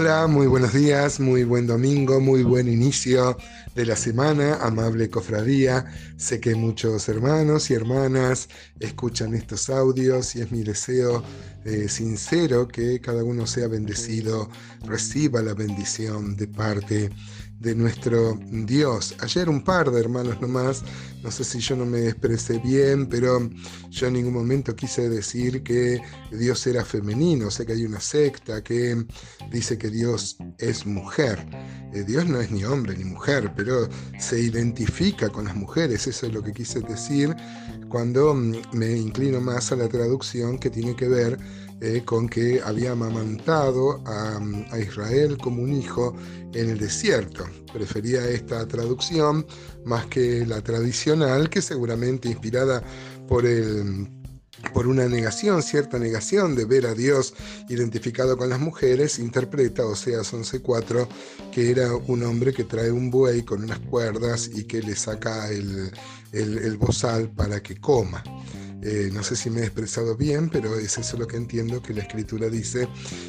[0.00, 3.36] Hola, muy buenos días, muy buen domingo, muy buen inicio
[3.74, 5.84] de la semana, amable cofradía.
[6.16, 11.22] Sé que muchos hermanos y hermanas escuchan estos audios y es mi deseo
[11.66, 14.48] eh, sincero que cada uno sea bendecido,
[14.86, 17.10] reciba la bendición de parte
[17.60, 19.14] de nuestro Dios.
[19.20, 20.82] Ayer un par de hermanos nomás,
[21.22, 23.50] no sé si yo no me expresé bien, pero
[23.90, 26.00] yo en ningún momento quise decir que
[26.32, 27.50] Dios era femenino.
[27.50, 29.04] Sé que hay una secta que
[29.50, 31.46] dice que Dios es mujer.
[31.92, 33.88] Eh, Dios no es ni hombre ni mujer, pero
[34.18, 36.06] se identifica con las mujeres.
[36.06, 37.36] Eso es lo que quise decir
[37.90, 41.38] cuando me inclino más a la traducción que tiene que ver
[41.80, 44.40] eh, con que había amamantado a,
[44.78, 46.14] Israel como un hijo
[46.52, 47.44] en el desierto.
[47.72, 49.46] Prefería esta traducción
[49.84, 52.82] más que la tradicional, que seguramente inspirada
[53.28, 54.08] por el
[54.74, 57.32] por una negación, cierta negación de ver a Dios
[57.70, 61.08] identificado con las mujeres, interpreta Oseas 11.4
[61.50, 65.48] que era un hombre que trae un buey con unas cuerdas y que le saca
[65.48, 65.90] el,
[66.32, 68.22] el, el bozal para que coma.
[68.82, 71.92] Eh, no sé si me he expresado bien, pero es eso lo que entiendo que
[71.92, 72.88] la escritura dice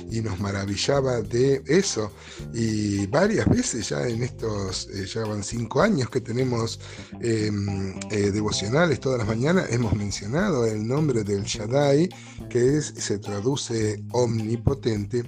[0.10, 2.12] y nos maravillaba de eso.
[2.54, 6.80] Y varias veces ya en estos, eh, ya van cinco años que tenemos
[7.20, 12.10] em, eh, devocionales todas las mañanas, hemos mencionado el nombre del Shaddai,
[12.50, 15.24] que es, se traduce omnipotente,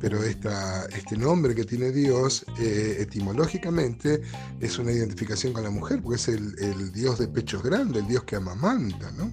[0.00, 4.20] pero esta, este nombre que tiene Dios etimológicamente
[4.60, 8.08] es una identificación con la mujer, porque es el, el Dios de pechos grandes, el
[8.08, 9.32] Dios que amamanta, ¿no?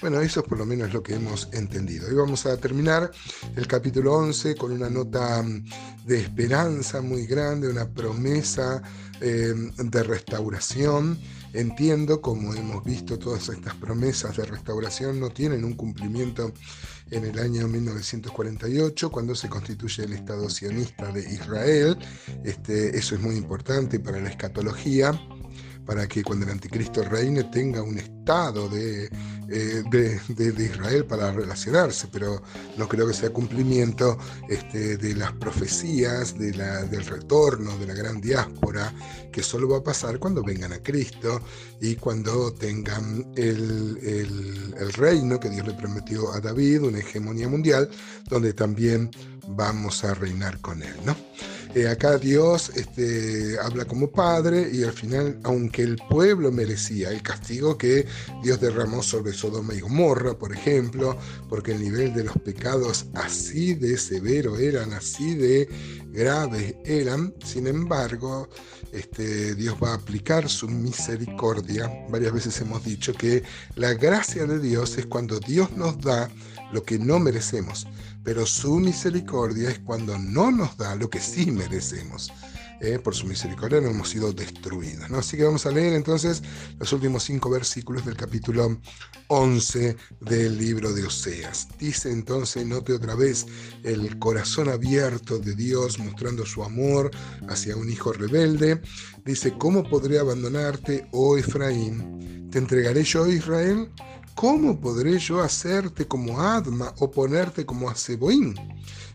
[0.00, 2.06] Bueno, eso es por lo menos lo que hemos entendido.
[2.06, 3.10] Hoy vamos a terminar
[3.56, 5.64] el capítulo 11 con una nota mm,
[6.06, 8.80] de esperanza muy grande, una promesa
[9.20, 11.18] eh, de restauración.
[11.52, 16.52] Entiendo, como hemos visto, todas estas promesas de restauración no tienen un cumplimiento
[17.10, 21.98] en el año 1948, cuando se constituye el Estado sionista de Israel.
[22.44, 25.10] Este, eso es muy importante para la escatología
[25.88, 29.08] para que cuando el anticristo reine tenga un estado de,
[29.50, 32.42] eh, de, Israel para relacionarse, pero
[32.76, 37.94] no creo que sea cumplimiento este, de las profecías de la, del retorno de la
[37.94, 38.92] gran diáspora,
[39.32, 41.40] que solo va a pasar cuando vengan a Cristo
[41.80, 47.48] y cuando tengan el, el, el reino que Dios le prometió a David, una hegemonía
[47.48, 47.88] mundial,
[48.28, 49.10] donde también
[49.48, 51.16] vamos a reinar con él, ¿no?
[51.74, 57.22] Eh, acá Dios este, habla como padre y al final, aunque el pueblo merecía el
[57.22, 58.06] castigo que
[58.42, 61.16] Dios derramó sobre Sodoma y Gomorra, por ejemplo,
[61.48, 65.68] porque el nivel de los pecados así de severo eran, así de
[66.10, 68.48] graves eran, sin embargo,
[68.92, 71.90] este, Dios va a aplicar su misericordia.
[72.08, 73.42] Varias veces hemos dicho que
[73.74, 76.30] la gracia de Dios es cuando Dios nos da
[76.72, 77.86] lo que no merecemos
[78.28, 82.30] pero su misericordia es cuando no nos da lo que sí merecemos.
[82.78, 85.08] Eh, por su misericordia no hemos sido destruidos.
[85.08, 85.16] ¿no?
[85.16, 86.42] Así que vamos a leer entonces
[86.78, 88.78] los últimos cinco versículos del capítulo
[89.28, 91.68] 11 del libro de Oseas.
[91.78, 93.46] Dice entonces, note otra vez
[93.82, 97.10] el corazón abierto de Dios mostrando su amor
[97.48, 98.82] hacia un hijo rebelde.
[99.24, 102.50] Dice, ¿cómo podré abandonarte, oh Efraín?
[102.50, 103.90] ¿Te entregaré yo, Israel?
[104.38, 107.94] ¿Cómo podré yo hacerte como Adma o ponerte como a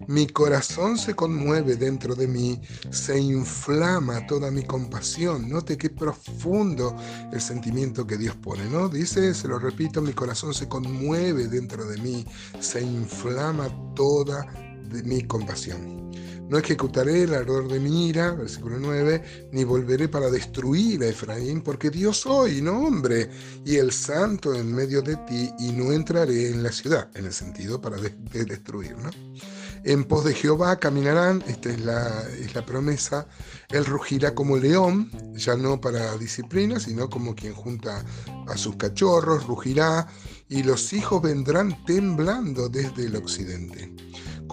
[0.06, 2.60] Mi corazón se conmueve dentro de mí,
[2.92, 5.48] se inflama toda mi compasión.
[5.48, 6.94] Note qué profundo
[7.32, 8.90] el sentimiento que Dios pone, ¿no?
[8.90, 12.26] Dice, se lo repito, mi corazón se conmueve dentro de mí,
[12.60, 14.46] se inflama toda
[15.06, 16.03] mi compasión.
[16.54, 21.64] No ejecutaré el ardor de mi ira, versículo 9, ni volveré para destruir a Efraín,
[21.64, 23.28] porque Dios soy, no hombre,
[23.66, 27.34] y el santo en medio de ti, y no entraré en la ciudad, en el
[27.34, 29.10] sentido para destruir, ¿no?
[29.84, 33.26] En pos de Jehová caminarán, esta es la, es la promesa,
[33.70, 38.06] él rugirá como león, ya no para disciplina, sino como quien junta
[38.48, 40.08] a sus cachorros, rugirá,
[40.50, 43.92] y los hijos vendrán temblando desde el occidente.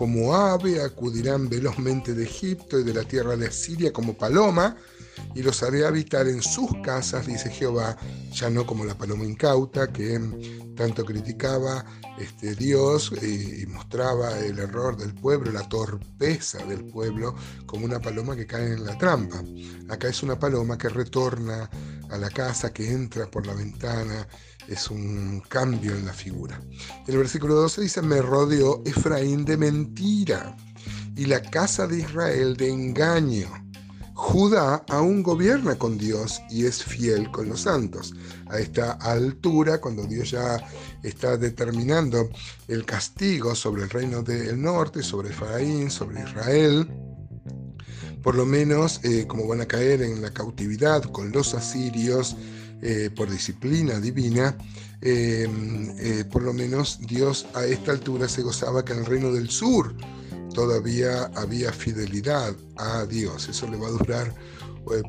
[0.01, 4.79] Como ave acudirán velozmente de Egipto y de la tierra de Asiria como paloma,
[5.35, 7.97] y los haré habitar en sus casas, dice Jehová,
[8.33, 10.19] ya no como la paloma incauta que
[10.77, 11.85] tanto criticaba
[12.19, 17.35] este, Dios y mostraba el error del pueblo, la torpeza del pueblo,
[17.67, 19.43] como una paloma que cae en la trampa.
[19.89, 21.69] Acá es una paloma que retorna
[22.11, 24.27] a la casa, que entra por la ventana,
[24.69, 26.61] es un cambio en la figura.
[27.07, 30.57] El versículo 12 dice, me rodeó Efraín de mentira
[31.17, 33.70] y la casa de Israel de engaño.
[34.31, 38.15] Judá aún gobierna con Dios y es fiel con los santos.
[38.47, 40.57] A esta altura, cuando Dios ya
[41.03, 42.31] está determinando
[42.69, 46.89] el castigo sobre el reino del norte, sobre Efraín, sobre Israel,
[48.23, 52.37] por lo menos eh, como van a caer en la cautividad con los asirios
[52.83, 54.57] eh, por disciplina divina,
[55.01, 59.51] eh, por lo menos Dios a esta altura se gozaba que en el reino del
[59.51, 59.93] sur
[60.55, 63.49] todavía había fidelidad a Dios.
[63.49, 64.35] Eso le va a durar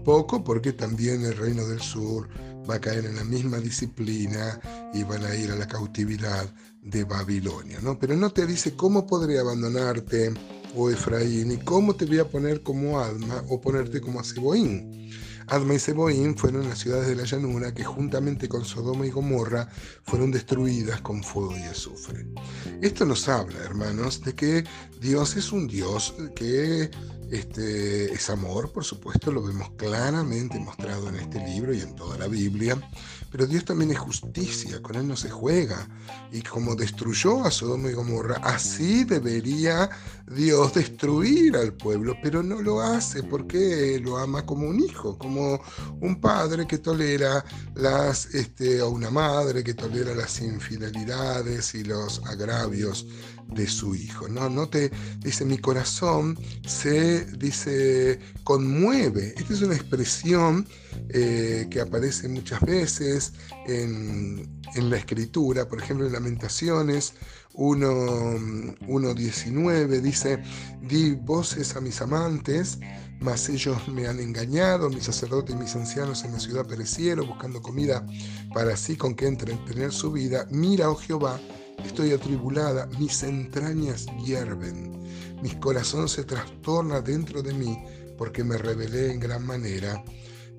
[0.04, 2.30] poco porque también el reino del sur
[2.70, 4.60] va a caer en la misma disciplina
[4.94, 6.46] y van a ir a la cautividad
[6.82, 7.80] de Babilonia.
[7.82, 7.98] ¿no?
[7.98, 10.34] Pero no te dice cómo podré abandonarte
[10.76, 14.24] o Efraín, y cómo te voy a poner como Alma o ponerte como a
[15.52, 19.68] Adma y Seboín fueron las ciudades de la llanura que juntamente con Sodoma y Gomorra
[20.04, 22.26] fueron destruidas con fuego y azufre.
[22.82, 24.64] Esto nos habla, hermanos, de que
[25.02, 26.90] Dios es un Dios que
[27.32, 32.18] este, es amor, por supuesto, lo vemos claramente mostrado en este libro y en toda
[32.18, 32.78] la Biblia,
[33.32, 35.88] pero Dios también es justicia, con Él no se juega.
[36.34, 39.90] Y como destruyó a Sodoma y Gomorra, así debería
[40.28, 45.41] Dios destruir al pueblo, pero no lo hace porque lo ama como un hijo, como
[46.00, 47.44] un padre que tolera
[47.76, 53.06] las, este, o una madre que tolera las infidelidades y los agravios
[53.48, 54.28] de su hijo.
[54.28, 59.34] No, no te dice mi corazón se dice conmueve.
[59.38, 60.68] Esta es una expresión
[61.10, 63.34] eh, que aparece muchas veces
[63.68, 67.14] en, la escritura, por ejemplo en Lamentaciones
[67.54, 70.42] 1.19 dice,
[70.82, 72.80] di voces a mis amantes,
[73.20, 77.62] mas ellos me han engañado, mis sacerdotes y mis ancianos en la ciudad perecieron buscando
[77.62, 78.04] comida
[78.54, 80.48] para así con que entretener su vida.
[80.50, 81.40] Mira, oh Jehová,
[81.86, 85.02] Estoy atribulada, mis entrañas hierven,
[85.42, 87.78] mi corazón se trastorna dentro de mí
[88.18, 90.04] porque me rebelé en gran manera.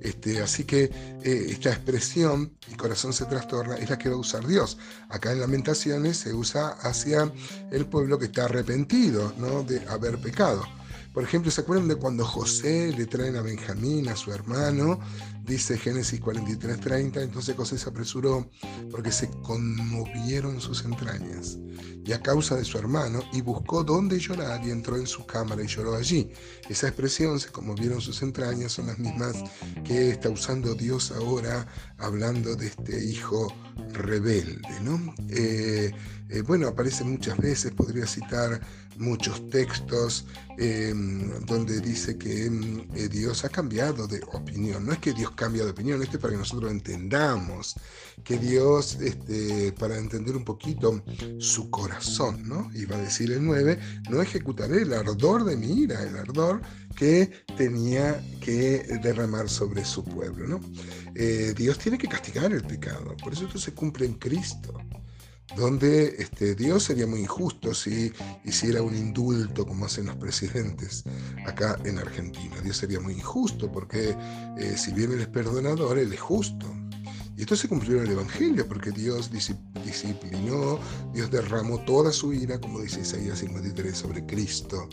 [0.03, 0.91] Este, así que
[1.23, 4.77] eh, esta expresión, mi corazón se trastorna, es la que va a usar Dios.
[5.09, 7.33] Acá en Lamentaciones se usa hacia
[7.71, 9.63] el pueblo que está arrepentido ¿no?
[9.63, 10.65] de haber pecado.
[11.13, 14.99] Por ejemplo, ¿se acuerdan de cuando José le traen a Benjamín, a su hermano?
[15.45, 18.49] Dice Génesis 43, 30, entonces José se apresuró
[18.91, 21.59] porque se conmovieron sus entrañas
[22.05, 25.63] y a causa de su hermano y buscó dónde llorar y entró en su cámara
[25.63, 26.31] y lloró allí.
[26.69, 29.37] Esa expresión, se conmovieron sus entrañas, son las mismas
[29.85, 31.67] que está usando Dios ahora
[31.99, 33.53] hablando de este hijo
[33.93, 34.81] rebelde.
[34.83, 35.15] ¿no?
[35.29, 35.93] Eh,
[36.29, 38.61] eh, bueno, aparece muchas veces, podría citar
[38.97, 40.27] muchos textos
[40.59, 44.87] em, donde dice que em, eh, Dios ha cambiado de opinión.
[44.87, 47.75] No es que Dios cambia de opinión, esto es para que nosotros entendamos
[48.25, 51.03] que Dios, este, para entender un poquito
[51.39, 52.71] su corazón, ¿no?
[52.75, 53.79] Iba a decir el 9,
[54.11, 60.05] no ejecutaré el ardor de mi ira, el ardor que tenía que derramar sobre su
[60.05, 60.61] pueblo, ¿no?
[61.15, 64.75] Eh, Dios tiene que castigar el pecado, por eso esto se cumple en Cristo
[65.57, 68.13] donde este, Dios sería muy injusto si
[68.45, 71.05] hiciera un indulto como hacen los presidentes
[71.47, 72.57] acá en Argentina.
[72.63, 74.17] Dios sería muy injusto porque
[74.59, 76.67] eh, si bien Él es perdonador, Él es justo.
[77.37, 80.79] Y esto se cumplió en el Evangelio porque Dios disciplinó,
[81.13, 84.89] Dios derramó toda su ira, como dice Isaías 53, sobre Cristo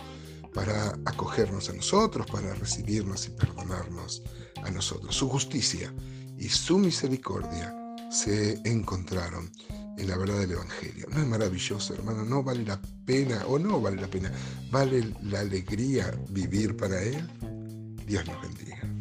[0.53, 4.23] para acogernos a nosotros, para recibirnos y perdonarnos
[4.63, 5.15] a nosotros.
[5.15, 5.93] Su justicia
[6.37, 7.75] y su misericordia
[8.09, 9.51] se encontraron
[9.97, 11.07] en la verdad del Evangelio.
[11.11, 12.23] ¿No es maravilloso, hermano?
[12.23, 14.31] ¿No vale la pena o no vale la pena?
[14.71, 17.27] ¿Vale la alegría vivir para Él?
[18.07, 18.98] Dios nos bendiga.